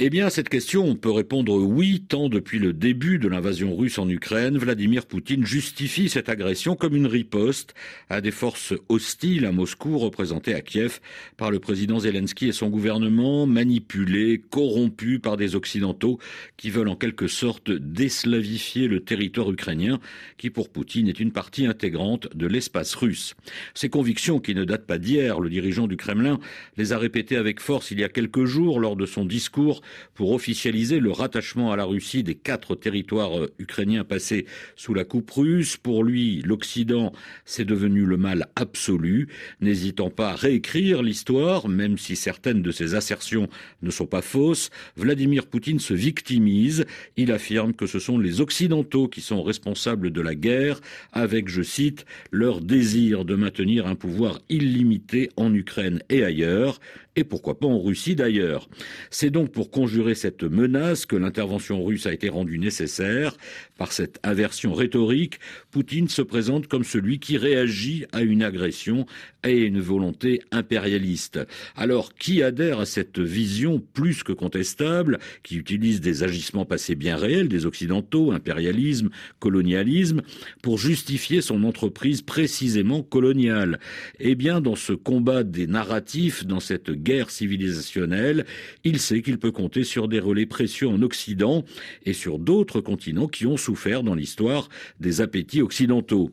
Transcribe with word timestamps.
Eh 0.00 0.10
bien, 0.10 0.26
à 0.26 0.30
cette 0.30 0.48
question, 0.48 0.84
on 0.84 0.94
peut 0.94 1.10
répondre 1.10 1.56
oui, 1.56 2.04
tant 2.06 2.28
depuis 2.28 2.60
le 2.60 2.72
début 2.72 3.18
de 3.18 3.26
l'invasion 3.26 3.74
russe 3.74 3.98
en 3.98 4.08
Ukraine, 4.08 4.56
Vladimir 4.56 5.06
Poutine 5.06 5.44
justifie 5.44 6.08
cette 6.08 6.28
agression 6.28 6.76
comme 6.76 6.94
une 6.94 7.08
riposte 7.08 7.74
à 8.08 8.20
des 8.20 8.30
forces 8.30 8.74
hostiles 8.88 9.44
à 9.44 9.50
Moscou, 9.50 9.98
représentées 9.98 10.54
à 10.54 10.60
Kiev 10.60 11.00
par 11.36 11.50
le 11.50 11.58
président 11.58 11.98
Zelensky 11.98 12.46
et 12.46 12.52
son 12.52 12.68
gouvernement, 12.68 13.48
manipulés, 13.48 14.40
corrompus 14.50 15.18
par 15.20 15.36
des 15.36 15.56
Occidentaux 15.56 16.20
qui 16.56 16.70
veulent 16.70 16.86
en 16.86 16.94
quelque 16.94 17.26
sorte 17.26 17.72
déslavifier 17.72 18.86
le 18.86 19.00
territoire 19.00 19.50
ukrainien, 19.50 19.98
qui 20.36 20.50
pour 20.50 20.68
Poutine 20.68 21.08
est 21.08 21.18
une 21.18 21.32
partie 21.32 21.66
intégrante 21.66 22.28
de 22.36 22.46
l'espace 22.46 22.94
russe. 22.94 23.34
Ces 23.74 23.88
convictions, 23.88 24.38
qui 24.38 24.54
ne 24.54 24.62
datent 24.62 24.86
pas 24.86 24.98
d'hier, 24.98 25.40
le 25.40 25.50
dirigeant 25.50 25.88
du 25.88 25.96
Kremlin 25.96 26.38
les 26.76 26.92
a 26.92 26.98
répétées 26.98 27.36
avec 27.36 27.58
force 27.58 27.90
il 27.90 27.98
y 27.98 28.04
a 28.04 28.08
quelques 28.08 28.44
jours 28.44 28.78
lors 28.78 28.94
de 28.94 29.04
son 29.04 29.24
discours 29.24 29.82
pour 30.14 30.32
officialiser 30.32 31.00
le 31.00 31.10
rattachement 31.10 31.72
à 31.72 31.76
la 31.76 31.84
Russie 31.84 32.22
des 32.22 32.34
quatre 32.34 32.74
territoires 32.74 33.38
euh, 33.38 33.52
ukrainiens 33.58 34.04
passés 34.04 34.46
sous 34.76 34.94
la 34.94 35.04
coupe 35.04 35.30
russe. 35.30 35.76
Pour 35.76 36.04
lui, 36.04 36.42
l'Occident, 36.42 37.12
c'est 37.44 37.64
devenu 37.64 38.04
le 38.04 38.16
mal 38.16 38.46
absolu, 38.56 39.28
n'hésitant 39.60 40.10
pas 40.10 40.30
à 40.30 40.36
réécrire 40.36 41.02
l'histoire, 41.02 41.68
même 41.68 41.98
si 41.98 42.16
certaines 42.16 42.62
de 42.62 42.70
ses 42.70 42.94
assertions 42.94 43.48
ne 43.82 43.90
sont 43.90 44.06
pas 44.06 44.22
fausses. 44.22 44.70
Vladimir 44.96 45.46
Poutine 45.46 45.78
se 45.78 45.94
victimise. 45.94 46.84
Il 47.16 47.32
affirme 47.32 47.74
que 47.74 47.86
ce 47.86 47.98
sont 47.98 48.18
les 48.18 48.40
Occidentaux 48.40 49.08
qui 49.08 49.20
sont 49.20 49.42
responsables 49.42 50.10
de 50.10 50.20
la 50.20 50.34
guerre, 50.34 50.80
avec, 51.12 51.48
je 51.48 51.62
cite, 51.62 52.04
leur 52.30 52.60
désir 52.60 53.24
de 53.24 53.34
maintenir 53.34 53.86
un 53.86 53.94
pouvoir 53.94 54.40
illimité 54.48 55.30
en 55.36 55.52
Ukraine 55.54 56.02
et 56.08 56.24
ailleurs, 56.24 56.80
et 57.16 57.24
pourquoi 57.24 57.58
pas 57.58 57.66
en 57.66 57.80
Russie 57.80 58.14
d'ailleurs. 58.14 58.68
C'est 59.10 59.30
donc 59.30 59.50
pour 59.50 59.70
conjurer 59.78 60.16
cette 60.16 60.42
menace 60.42 61.06
que 61.06 61.14
l'intervention 61.14 61.84
russe 61.84 62.06
a 62.06 62.12
été 62.12 62.28
rendue 62.28 62.58
nécessaire. 62.58 63.36
Par 63.76 63.92
cette 63.92 64.18
aversion 64.24 64.74
rhétorique, 64.74 65.38
Poutine 65.70 66.08
se 66.08 66.20
présente 66.20 66.66
comme 66.66 66.82
celui 66.82 67.20
qui 67.20 67.36
réagit 67.36 68.04
à 68.10 68.22
une 68.22 68.42
agression 68.42 69.06
et 69.44 69.58
une 69.58 69.80
volonté 69.80 70.42
impérialiste. 70.50 71.38
Alors, 71.76 72.12
qui 72.14 72.42
adhère 72.42 72.80
à 72.80 72.86
cette 72.86 73.20
vision 73.20 73.80
plus 73.92 74.24
que 74.24 74.32
contestable, 74.32 75.20
qui 75.44 75.56
utilise 75.56 76.00
des 76.00 76.24
agissements 76.24 76.64
passés 76.64 76.96
bien 76.96 77.16
réels 77.16 77.46
des 77.46 77.64
Occidentaux, 77.64 78.32
impérialisme, 78.32 79.10
colonialisme, 79.38 80.22
pour 80.60 80.76
justifier 80.78 81.40
son 81.40 81.62
entreprise 81.62 82.20
précisément 82.22 83.04
coloniale? 83.04 83.78
Eh 84.18 84.34
bien, 84.34 84.60
dans 84.60 84.74
ce 84.74 84.92
combat 84.92 85.44
des 85.44 85.68
narratifs, 85.68 86.44
dans 86.44 86.58
cette 86.58 86.90
guerre 86.90 87.30
civilisationnelle, 87.30 88.44
il 88.82 88.98
sait 88.98 89.22
qu'il 89.22 89.38
peut 89.38 89.52
sur 89.82 90.08
des 90.08 90.20
relais 90.20 90.46
précieux 90.46 90.88
en 90.88 91.02
Occident 91.02 91.64
et 92.04 92.12
sur 92.12 92.38
d'autres 92.38 92.80
continents 92.80 93.28
qui 93.28 93.46
ont 93.46 93.56
souffert 93.56 94.02
dans 94.02 94.14
l'histoire 94.14 94.68
des 95.00 95.20
appétits 95.20 95.62
occidentaux. 95.62 96.30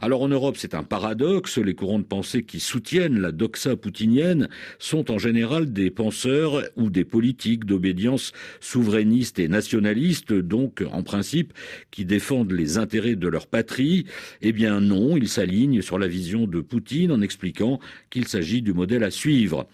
Alors 0.00 0.22
en 0.22 0.28
Europe, 0.28 0.56
c'est 0.58 0.74
un 0.74 0.82
paradoxe, 0.82 1.58
les 1.58 1.74
courants 1.74 1.98
de 1.98 2.04
pensée 2.04 2.42
qui 2.42 2.60
soutiennent 2.60 3.20
la 3.20 3.32
doxa 3.32 3.76
poutinienne 3.76 4.48
sont 4.78 5.10
en 5.10 5.18
général 5.18 5.72
des 5.72 5.90
penseurs 5.90 6.62
ou 6.76 6.90
des 6.90 7.04
politiques 7.04 7.64
d'obédience 7.64 8.32
souverainiste 8.60 9.38
et 9.38 9.48
nationaliste, 9.48 10.32
donc 10.32 10.84
en 10.92 11.02
principe 11.02 11.52
qui 11.90 12.04
défendent 12.04 12.52
les 12.52 12.78
intérêts 12.78 13.16
de 13.16 13.28
leur 13.28 13.46
patrie. 13.46 14.06
Eh 14.42 14.52
bien 14.52 14.80
non, 14.80 15.16
ils 15.16 15.28
s'alignent 15.28 15.82
sur 15.82 15.98
la 15.98 16.08
vision 16.08 16.46
de 16.46 16.60
Poutine 16.60 17.12
en 17.12 17.20
expliquant 17.20 17.80
qu'il 18.10 18.28
s'agit 18.28 18.62
du 18.62 18.72
modèle 18.72 19.04
à 19.04 19.10
suivre. 19.10 19.68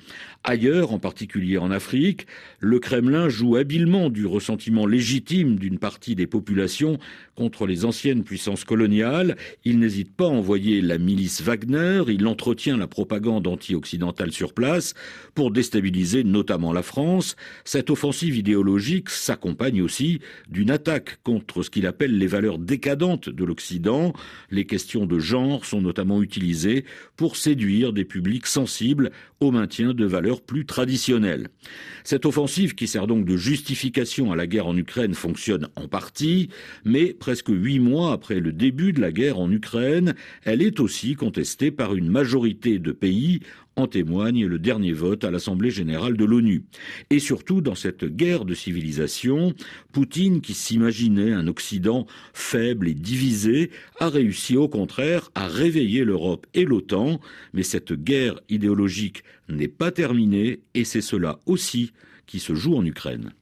Ailleurs, 0.47 0.93
en 0.93 0.99
particulier 0.99 1.57
en 1.57 1.71
Afrique, 1.71 2.27
le 2.61 2.79
Kremlin 3.05 3.29
joue 3.29 3.57
habilement 3.57 4.09
du 4.09 4.25
ressentiment 4.25 4.87
légitime 4.87 5.57
d'une 5.57 5.79
partie 5.79 6.15
des 6.15 6.27
populations 6.27 6.99
contre 7.35 7.67
les 7.67 7.85
anciennes 7.85 8.25
puissances 8.25 8.65
coloniales. 8.65 9.37
Il 9.67 9.79
n'hésite 9.79 10.17
pas 10.17 10.25
à 10.25 10.29
envoyer 10.29 10.81
la 10.81 10.97
milice 10.97 11.43
Wagner, 11.43 12.03
il 12.09 12.27
entretient 12.27 12.79
la 12.79 12.87
propagande 12.87 13.47
anti-occidentale 13.47 14.33
sur 14.33 14.55
place 14.55 14.95
pour 15.35 15.51
déstabiliser 15.51 16.25
notamment 16.25 16.73
la 16.73 16.83
France. 16.83 17.37
Cette 17.65 17.91
offensive 17.91 18.39
idéologique 18.39 19.11
s'accompagne 19.11 19.83
aussi 19.83 20.21
d'une 20.49 20.71
attaque 20.71 21.19
contre 21.25 21.63
ce 21.63 21.69
qu'il 21.69 21.87
appelle 21.87 22.17
les 22.17 22.27
valeurs 22.27 22.59
décadentes 22.59 23.29
de 23.29 23.45
l'Occident. 23.45 24.15
Les 24.51 24.65
questions 24.65 25.05
de 25.05 25.19
genre 25.19 25.67
sont 25.67 25.83
notamment 25.83 26.23
utilisées 26.23 26.87
pour 27.17 27.37
séduire 27.37 27.93
des 27.93 28.07
publics 28.07 28.47
sensibles 28.47 29.11
au 29.41 29.51
maintien 29.51 29.93
de 29.93 30.07
valeurs 30.07 30.41
plus 30.41 30.65
traditionnelles. 30.65 31.49
Cette 32.03 32.25
offensive, 32.25 32.75
qui 32.75 32.87
sert 32.95 33.09
donc 33.09 33.25
de 33.25 33.37
justification 33.37 34.31
à 34.31 34.37
la 34.37 34.47
guerre 34.47 34.69
en 34.69 34.77
Ukraine, 34.77 35.15
fonctionne 35.15 35.67
en 35.75 35.89
partie, 35.89 36.49
mais 36.85 37.13
presque 37.13 37.49
huit 37.49 37.81
mois 37.81 38.13
après 38.13 38.39
le 38.39 38.53
début 38.53 38.93
de 38.93 39.01
la 39.01 39.11
guerre 39.11 39.41
en 39.41 39.51
Ukraine, 39.51 40.15
elle 40.45 40.63
est 40.63 40.79
aussi 40.79 41.17
contestée 41.17 41.73
par 41.73 41.97
une 41.97 42.09
majorité 42.09 42.79
de 42.79 42.93
pays 42.93 43.41
en 43.75 43.89
témoigne 43.89 44.47
le 44.47 44.61
dernier 44.61 44.93
vote 44.93 45.25
à 45.25 45.33
l'Assemblée 45.33 45.73
générale 45.73 46.17
de 46.17 46.25
l'ONU. 46.25 46.63
Et 47.11 47.19
surtout, 47.19 47.61
dans 47.63 47.75
cette 47.75 48.05
guerre 48.05 48.45
de 48.45 48.55
civilisation, 48.55 49.55
Poutine, 49.91 50.41
qui 50.41 50.55
s'imaginait 50.55 51.33
un 51.33 51.49
Occident 51.49 52.07
faible 52.33 52.87
et 52.87 52.95
divisé, 52.95 53.73
a 53.99 54.09
réussi 54.09 54.57
au 54.57 54.69
contraire 54.69 55.33
à 55.35 55.49
réveiller 55.49 56.05
l'Europe 56.05 56.47
et 56.55 56.65
l'OTAN, 56.65 57.21
mais 57.55 57.65
cette 57.65 57.93
guerre 57.93 58.39
idéologique 58.49 59.25
n'est 59.49 59.67
pas 59.67 59.91
terminée 59.91 60.61
et 60.75 60.85
c'est 60.85 61.01
cela 61.01 61.41
aussi 61.47 61.91
qui 62.27 62.41
se 62.41 62.55
joue 62.55 62.77
en 62.77 62.85
Ukraine. 62.85 63.33